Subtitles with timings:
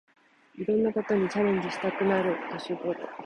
[0.55, 3.01] いろんなことにチャレンジしたくなる年ごろ